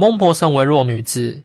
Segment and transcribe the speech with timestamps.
[0.00, 1.42] 孟婆身为弱女子，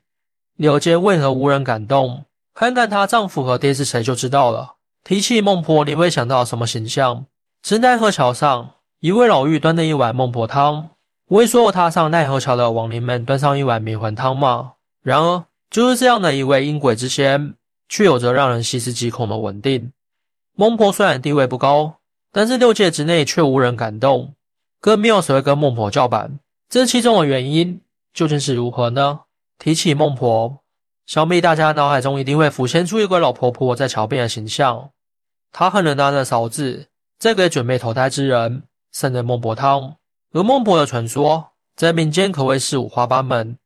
[0.57, 2.25] 柳街为何无人感动？
[2.53, 4.75] 看看她丈夫和爹是谁就知道了。
[5.03, 7.25] 提起孟婆，你会想到什么形象？
[7.63, 10.91] 是奈何桥上一位老妪端的一碗孟婆汤，
[11.29, 14.73] 为所有踏上奈何桥的亡灵们端上一碗迷魂汤吗？
[15.01, 17.55] 然而，就是这样的一位阴鬼之仙，
[17.89, 19.91] 却有着让人细思极恐的稳定。
[20.55, 21.95] 孟婆虽然地位不高，
[22.31, 24.35] 但是六界之内却无人感动，
[24.79, 26.37] 更没有谁会跟孟婆叫板。
[26.69, 27.81] 这其中的原因
[28.13, 29.21] 究竟是如何呢？
[29.57, 30.59] 提起孟婆，
[31.05, 34.91] 想必大家脑海中一定会浮现出一个老婆婆在桥边的形象。
[35.51, 36.87] 她很能拿着勺子，
[37.17, 39.95] 在给准备投胎之人送着孟婆汤。
[40.33, 43.57] 而孟婆的传说在民间可谓是五花八门。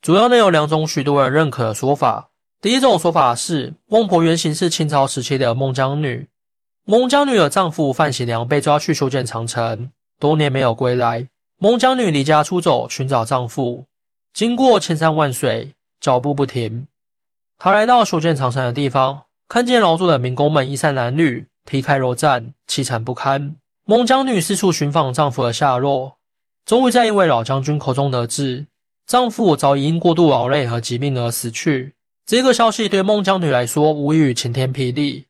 [0.00, 2.30] 主要呢有两种许多人认可的说法。
[2.60, 6.28] 第一种说法是，孟婆原型是清朝时期的孟姜女。
[6.84, 11.28] 孟姜女的丈夫范喜良被抓去修建长城，多年没有归来。
[11.62, 13.86] 孟姜女离家出走寻找丈夫，
[14.34, 16.88] 经过千山万水，脚步不停。
[17.56, 23.54] 她来到修建长城的地方，看见劳作的民工们衣衫褴褛、皮开肉绽、凄惨不堪。
[23.84, 26.16] 孟姜女四处寻访丈夫的下落，
[26.66, 28.66] 终于在一位老将军口中得知。
[29.06, 31.94] 丈夫早已因过度劳累和疾病而死去。
[32.26, 35.26] 这个消息对孟姜女来说无异于晴天霹雳，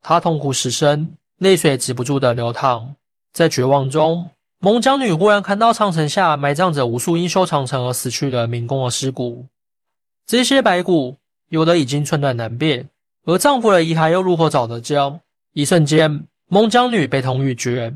[0.00, 2.96] 她痛苦失声，泪水止不住的流淌。
[3.34, 9.46] 在绝望中，孟姜女忽然看到长城下埋葬着无数因修长城而死去的民工的尸骨。
[10.26, 11.18] 这些白骨
[11.50, 12.88] 有的已经寸断难辨，
[13.24, 15.20] 而丈夫的遗骸又如何找得着？
[15.52, 17.94] 一瞬间，孟姜女悲痛欲绝，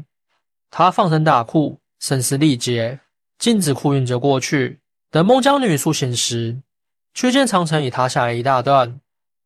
[0.70, 3.00] 她放声大哭，声嘶力竭，
[3.38, 4.78] 静止哭晕着过去。
[5.10, 6.60] 等孟姜女苏醒时，
[7.14, 9.00] 却见长城已塌下来一大段。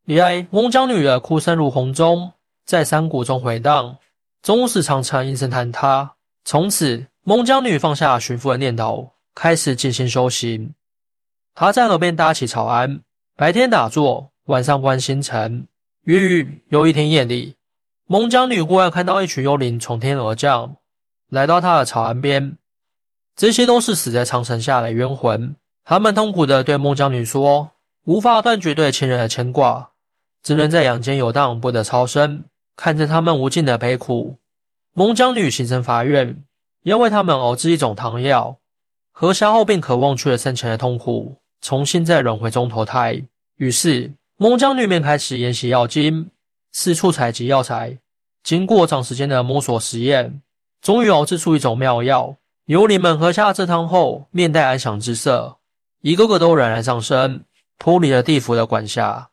[0.06, 2.32] 原来孟姜女的哭声如洪钟，
[2.66, 3.96] 在山谷中回荡，
[4.42, 6.16] 终使长城应声坍塌。
[6.44, 10.74] 从此，孟姜女放下寻夫的念头，开始静心修行。
[11.54, 13.00] 她在河边搭起草庵，
[13.36, 15.66] 白天打坐，晚上观星辰。
[16.04, 17.56] 于有一天夜里，
[18.06, 20.76] 孟姜女忽然看到一群幽灵从天而降，
[21.28, 22.58] 来到她的草庵边。
[23.36, 27.70] 这些都是死在长城下的冤魂，他们痛苦地对孟姜女说
[28.04, 29.92] ：“无法断绝对亲人的牵挂，
[30.42, 32.44] 只能在阳间游荡，不得超生。”
[32.74, 34.38] 看着他们无尽的悲苦，
[34.94, 36.44] 孟姜女心生法愿，
[36.82, 38.58] 要为他们熬制一种汤药，
[39.10, 43.22] 喝下后便可忘却生前的痛苦，重新在轮回中投胎。
[43.56, 46.28] 于是，孟姜女便开始研习药经，
[46.72, 47.96] 四处采集药材，
[48.42, 50.42] 经过长时间的摸索实验，
[50.82, 52.36] 终于熬制出一种妙药。
[52.66, 55.56] 幽灵们喝下这汤后，面带安详之色，
[56.02, 57.44] 一个个都冉冉上升，
[57.78, 59.30] 脱离了地府的管辖。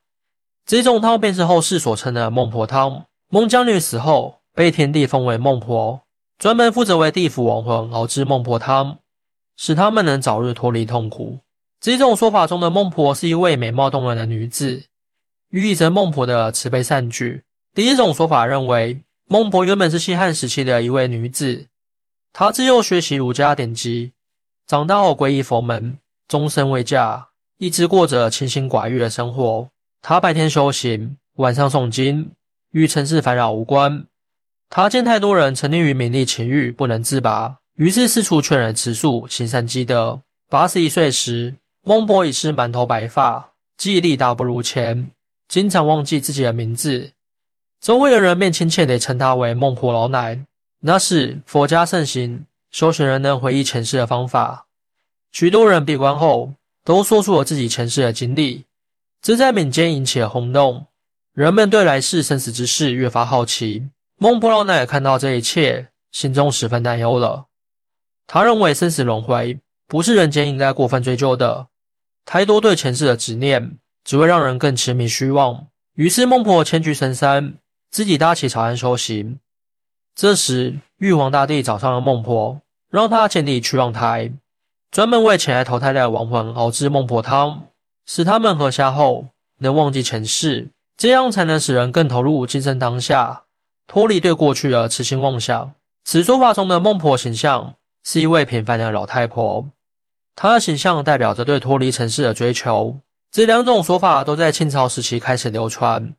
[0.65, 3.07] 这种汤便是后世所称的孟婆汤。
[3.27, 6.01] 孟姜女死后，被天帝封为孟婆，
[6.37, 8.97] 专门负责为地府亡魂熬制孟婆汤，
[9.55, 11.39] 使他们能早日脱离痛苦。
[11.79, 14.83] 这种说法中的孟婆是一位美貌动人的女子，
[15.51, 17.41] 寓意着孟婆的慈悲善举。
[17.73, 21.67] 第一种说法认为，孟婆原本是西汉时期的一位女子。
[22.33, 24.11] 她自幼学习儒家典籍，
[24.67, 25.97] 长大后皈依佛门，
[26.27, 29.69] 终身未嫁，一直过着清心寡欲的生活。
[30.01, 32.33] 她白天修行，晚上诵经，
[32.71, 34.05] 与尘世烦扰无关。
[34.69, 40.21] 他见太多人沉溺于名利情欲，不能自拔，于是四处劝人持素，行善积德。
[40.47, 45.09] 八十一岁时，孟婆已是满头白发，记忆力大不如前，
[45.47, 47.11] 经常忘记自己的名字，
[47.81, 50.39] 周围的人便亲切地称他为孟婆老奶。
[50.81, 54.67] 那是佛家盛行，修行人能回忆前世的方法。
[55.31, 56.53] 许多人闭关后
[56.85, 58.65] 都说出了自己前世的经历，
[59.19, 60.85] 这在民间引起了轰动。
[61.33, 63.89] 人们对来世生死之事越发好奇。
[64.21, 67.45] 孟婆老奶奶看到这一切，心中十分担忧了。
[68.27, 69.57] 他认为生死轮回
[69.87, 71.67] 不是人间应该过分追究的，
[72.25, 75.67] 太多对前世的执念只会让人更痴迷虚妄。
[75.95, 77.53] 于是孟婆迁居深山，
[77.89, 79.39] 自己搭起草庵修行。
[80.13, 82.59] 这时，玉皇大帝找上了孟婆，
[82.91, 84.33] 让她建立驱浪台，
[84.91, 87.67] 专门为前来投胎的亡魂熬制孟婆汤，
[88.05, 89.29] 使他们喝下后
[89.59, 90.67] 能忘记前世，
[90.97, 93.43] 这样才能使人更投入今生当下，
[93.91, 95.73] 脱离对过去的痴心妄想。
[96.05, 99.67] 此说法中的孟婆形象是一位平凡的老太婆，
[100.35, 102.99] 她的形象代表着对脱离尘世的追求。
[103.31, 106.13] 这两种说法都在清朝时期开始流传。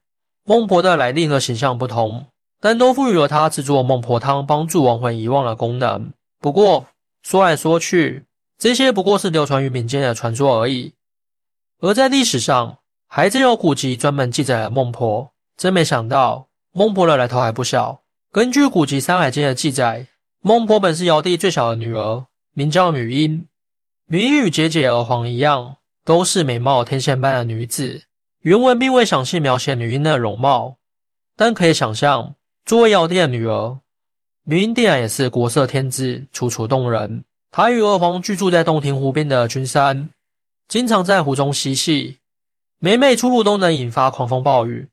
[0.45, 2.27] 孟婆的来历和形象不同。
[2.63, 6.13] 但都赋予了她制作孟婆汤、帮助亡魂遗忘的功能。
[6.41, 6.89] 不过
[7.23, 8.27] 说来说去，
[8.59, 10.93] 这些不过是流传于民间的传说而已。
[11.81, 12.77] 而在历史上，
[13.09, 15.31] 还真有古籍专门记载了孟婆。
[15.57, 18.03] 真没想到，孟婆的来头还不小。
[18.31, 20.07] 根据古籍《山海经》的记载，
[20.41, 23.49] 孟婆本是尧帝最小的女儿，名叫女英。
[24.07, 28.03] 女与姐姐娥皇一样，都是美貌天仙般的女子。
[28.43, 30.77] 原文并未详细描写女婴的容貌，
[31.37, 33.81] 但可以想象，作为尧帝的女儿，
[34.45, 37.25] 女婴定然也是国色天姿、楚楚动人。
[37.51, 40.09] 她与娥皇居住在洞庭湖边的君山，
[40.69, 42.19] 经常在湖中嬉戏，
[42.79, 44.89] 每每出入都能引发狂风暴雨，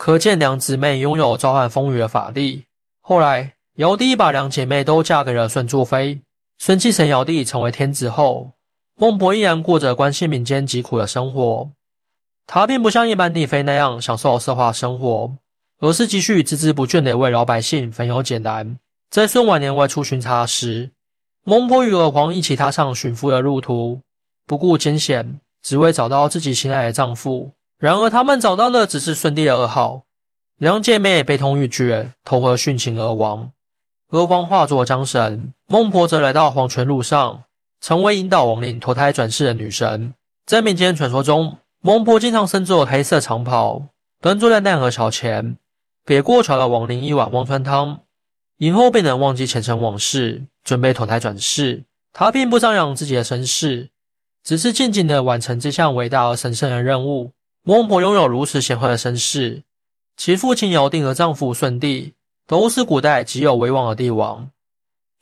[0.00, 2.64] 可见两姊妹拥有召唤风雨的法力。
[3.02, 6.22] 后来，尧帝把两姐妹都嫁给了舜祝妃。
[6.56, 8.52] 舜继承尧帝成为天子后，
[8.94, 11.70] 孟婆依然过着关心民间疾苦的生活。
[12.46, 15.34] 她并不像一般帝妃那样享受奢华生活，
[15.80, 18.78] 而是继续孜孜不倦地为老百姓分忧解难。
[19.10, 20.92] 在孙晚年外出巡查时，
[21.44, 24.00] 孟婆与娥皇一起踏上寻夫的路途，
[24.46, 27.52] 不顾艰险，只为找到自己心爱的丈夫。
[27.80, 30.02] 然而，他们找到的只是舜帝的噩耗，
[30.58, 33.52] 两姐妹悲痛欲绝，投河殉情而亡。
[34.10, 37.44] 娥皇化作缰绳，孟婆则来到黄泉路上，
[37.80, 40.12] 成为引导亡灵投胎转世的女神。
[40.44, 43.86] 在民间传说中，孟婆经常身着黑色长袍，
[44.20, 45.56] 端坐在奈何桥前，
[46.04, 48.00] 给过桥的亡灵一碗忘川汤，
[48.58, 51.84] 饮后便能忘记前尘往事，准备投胎转世。
[52.12, 53.88] 她并不张扬自己的身世，
[54.44, 57.32] 只是静静地完成这项伟大而神圣的任务。
[57.62, 59.62] 孟婆拥有如此显赫的身世，
[60.16, 62.14] 其父亲尧帝和丈夫舜帝。
[62.46, 64.50] 都是古代极有威望的帝王，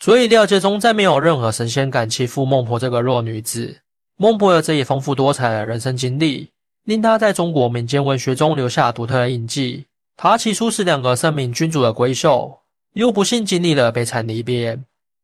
[0.00, 3.81] 所以料界中再没有任何神仙敢欺负孟婆这个弱女子。
[4.17, 6.49] 孟婆的这一丰富多彩的人生经历，
[6.85, 9.85] 令她在中国民间文学中留下独特的印记。
[10.17, 12.61] 她起初是两个圣明君主的闺秀，
[12.94, 14.79] 又不幸经历了悲惨离别，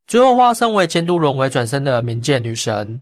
[0.06, 3.00] 最后化身为监督轮回转生的冥界女神，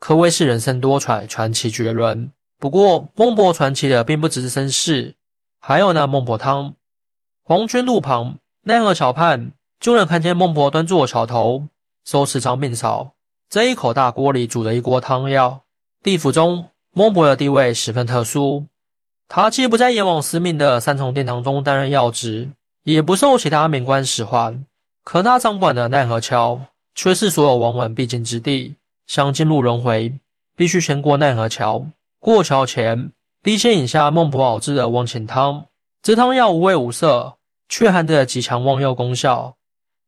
[0.00, 2.32] 可谓是人生多舛，传奇绝伦。
[2.60, 5.16] 不过，孟婆传奇的并不只是身世，
[5.58, 6.74] 还有那孟婆汤。
[7.42, 8.36] 黄泉路旁。
[8.62, 11.68] 奈何桥畔，就能看见孟婆端坐桥头，
[12.04, 13.12] 手持长柄勺，
[13.48, 15.62] 在一口大锅里煮了一锅汤药。
[16.02, 18.66] 地府中，孟婆的地位十分特殊，
[19.28, 22.50] 她既不在阎王司命的三重殿堂中担任要职，
[22.84, 24.66] 也不受其他免官使唤，
[25.02, 26.60] 可她掌管的奈何桥
[26.94, 28.74] 却是所有亡魂必经之地。
[29.06, 30.12] 想进入轮回，
[30.54, 31.86] 必须先过奈何桥。
[32.20, 33.12] 过桥前，
[33.42, 35.66] 必先饮下孟婆熬制的忘情汤，
[36.00, 37.36] 这汤药无味无色。
[37.72, 39.56] 却含着极强忘药功效，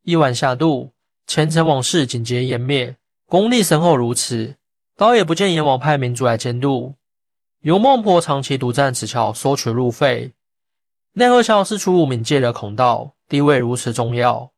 [0.01, 0.91] 一碗下肚，
[1.25, 2.97] 前尘往事尽皆湮灭。
[3.25, 4.57] 功力深厚如此，
[4.97, 6.95] 倒也不见阎王派民族来监督，
[7.61, 10.33] 由孟婆长期独占此桥，收取路费。
[11.13, 14.51] 奈何桥是出入冥界的孔道，地位如此重要。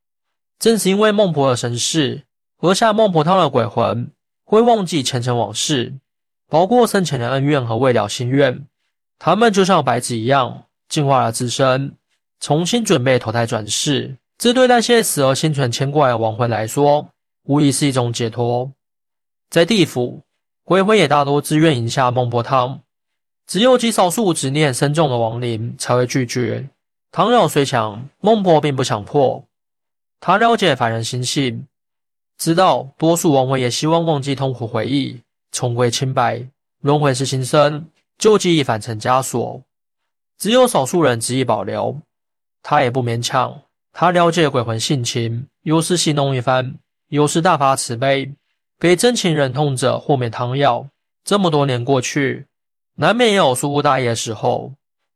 [0.57, 2.23] 正是因为孟婆的身世，
[2.57, 4.11] 喝下孟婆汤的鬼魂
[4.43, 5.93] 会忘记前尘往事，
[6.49, 8.65] 包括生前的恩怨和未了心愿。
[9.17, 11.95] 他们就像白纸一样，净化了自身。
[12.39, 17.07] 重新准备投胎转世，这对那些死而心存牵挂的亡魂来说，
[17.43, 18.71] 无疑是一种解脱。
[19.49, 20.21] 在地府，
[20.63, 22.81] 鬼魂也大多自愿饮下孟婆汤，
[23.47, 26.67] 只有极少数执念深重的亡灵才会拒绝。
[27.11, 29.43] 汤药虽强，孟婆并不强迫。
[30.19, 31.65] 他了解凡人心性，
[32.37, 35.21] 知道多数亡魂也希望忘记痛苦回忆，
[35.55, 36.45] 重归清白。
[36.81, 37.87] 轮回是新生，
[38.17, 39.63] 旧记忆反成枷锁，
[40.37, 41.97] 只有少数人执意保留。
[42.61, 43.61] 他也不勉强，
[43.93, 46.75] 他了解鬼魂性情，有时戏弄一番，
[47.07, 48.33] 有时大发慈悲，
[48.77, 50.85] 给真情忍痛者豁免汤药。
[51.23, 52.47] 这么多年过去，
[52.95, 54.73] 难免也有疏忽大意的时候，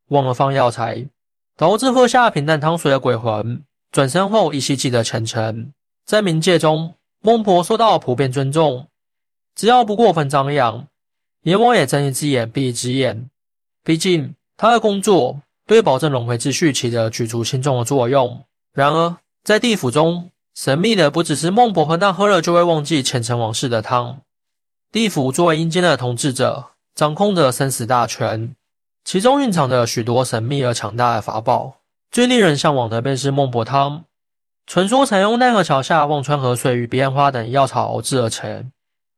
[0.08, 1.06] 忘了放药材，
[1.54, 5.70] 导致喝下平淡汤水的鬼魂转身后依稀记得前尘。
[6.06, 8.88] 在冥界中，孟婆受到普遍尊重，
[9.60, 10.86] 只要不过分张扬，
[11.42, 13.28] 阎王也睁一只眼闭一只眼。
[13.84, 15.42] 毕竟他的工作。
[15.66, 18.42] 对保证轮回秩序起着举足轻重的作用。
[18.72, 24.22] 然而，在地府中，神秘的不只是孟婆和那喝了就会忘记前尘往事的汤。
[24.90, 28.56] 地府作为阴间的统治者，掌控着生死大权，
[29.04, 31.74] 其中蕴藏着许多神秘而强大的法宝。
[32.10, 34.04] 最令人向往的便是孟婆汤。
[34.66, 38.72] 传说采用奈何桥下忘川河水与彼岸花等药草熬制而成，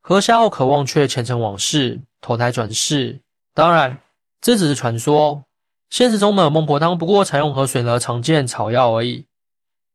[0.05, 3.21] 喝下后可忘却前尘往事，投胎转世。
[3.55, 3.99] 当然，
[4.41, 5.45] 这只是传说。
[5.91, 9.25] 现实中的孟婆汤不过采用河水的常见草药而已。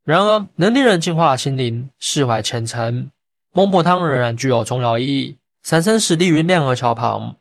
[0.05, 3.11] 然而，能令人净化心灵、释怀前尘，
[3.51, 5.35] 孟婆汤仍然具有重要意义。
[5.63, 7.35] 三生石立于亮河桥旁，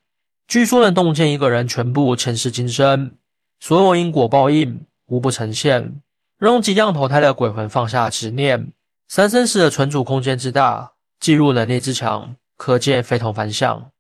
[0.49, 3.13] 据说能洞见一个人全部前世今生，
[3.61, 6.01] 所有因果报应无不呈现，
[6.37, 8.73] 让即将投胎的鬼魂放下执念。
[9.07, 13.91] 三生石的存储空间之大，记录能力之强，可见非同凡响。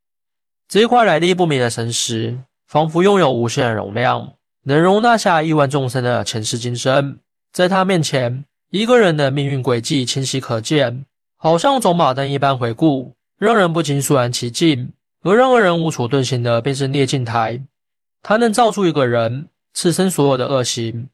[0.68, 4.32] 这一块来历不明的神石，仿佛拥有无限的容量。
[4.64, 7.18] 能容纳下亿万众生的前世今生，
[7.52, 14.92] 在他面前，一个人的命运轨迹清晰可见，好像走马灯一般回顾，让人不禁肃然起敬。
[15.22, 17.60] 而让二人无处遁形的，便是孽镜台。
[18.22, 21.08] 它能照出一个人此生所有的恶行，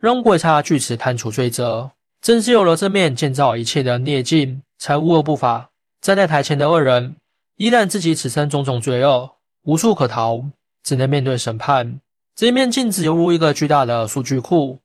[0.00, 1.90] 让鬼差据此判处罪责。
[2.20, 5.70] 正是有了这面建造一切的孽镜，才无恶不法。
[6.02, 7.16] 站在台前的二人，
[7.56, 10.44] 依然自己此生种种罪恶，无处可逃，
[10.82, 11.98] 只能面对审判。
[12.36, 14.80] 这面镜子犹如一个巨大的数据库，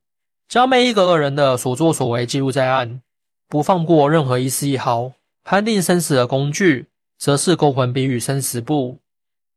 [0.48, 3.02] 将每一个恶人的所作所为记录在案，
[3.50, 5.12] 不放过任何一丝一毫。
[5.44, 6.88] 判定生死的工具。
[7.20, 9.00] 则是勾魂笔与生死簿，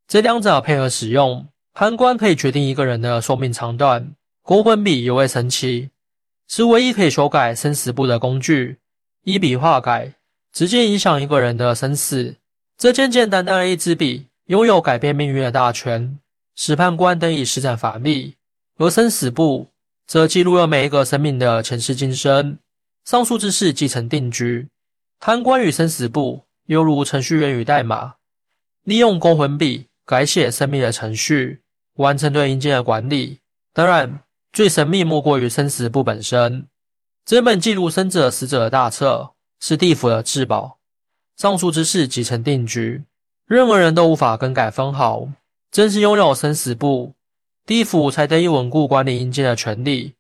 [0.09, 4.15] 这两者配合使用，判官可以决定一个人的寿命长短。
[4.43, 5.91] 勾魂笔尤为神奇，
[6.49, 8.79] 是唯一可以修改生死簿的工具，
[9.25, 10.15] 一笔画改，
[10.53, 12.37] 直接影响一个人的生死。
[12.77, 16.19] 这简简单单的一支笔，拥有改变命运的大权，
[16.55, 18.35] 使判官得以施展法力。
[18.79, 19.69] 而生死簿
[20.07, 22.59] 则记录了每一个生命的前世今生，
[23.05, 24.69] 上述之事即成定局。
[25.19, 26.43] 贪官与生死簿。
[26.67, 28.15] 犹如程序员与代码，
[28.85, 31.63] 利用勾魂笔改写生命的程序，
[31.95, 33.41] 完成对阴间的管理。
[33.73, 34.21] 当然，
[34.53, 36.69] 最神秘莫过于生死簿本身。
[37.25, 40.79] 这本记录生者死者的大册，是地府的至宝。
[41.37, 43.05] 上述之事即成定局，
[43.47, 45.29] 任何人都无法更改分毫。
[45.71, 47.15] 正是拥有生死簿，
[47.65, 50.15] 地府才得以稳固管理阴间的权利。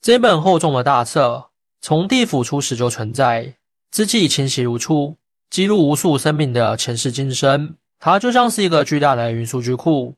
[0.00, 3.54] 这本厚重的大册，从地府初始就存在，
[3.90, 5.16] 字迹清晰如初。
[5.50, 10.14] 记录无数生命的前世今生，它就像是一个巨大的云数据库，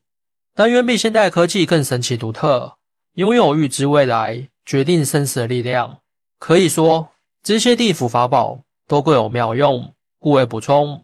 [0.53, 2.73] 但远比现代科技更神奇独特，
[3.13, 5.99] 拥有预知未来、决定生死的力量。
[6.37, 7.09] 可以说，
[7.43, 9.93] 这些地府法宝都各有妙用。
[10.19, 11.03] 故为补充，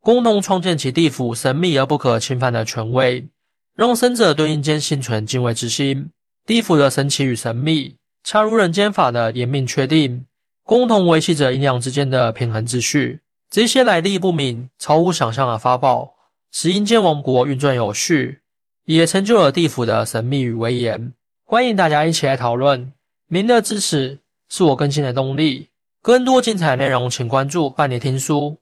[0.00, 3.28] 共同创建起地府神秘而不可侵犯的权威，
[3.76, 6.10] 让生者对阴间心存敬畏之心。
[6.44, 10.26] 地府的神奇与神秘，恰如人间法的严命确定，
[10.64, 13.20] 共同维系着阴阳之间的平衡秩序。
[13.48, 16.14] 这些来历不明、超乎想象的法宝，
[16.50, 18.40] 使阴间王国运转有序，
[18.86, 21.12] 也成就了地府的神秘与威严。
[21.44, 22.92] 欢迎大家一起来讨论，
[23.28, 25.68] 您的支持是我更新的动力。
[26.06, 28.60] 更多精彩内容，请关注半年听书。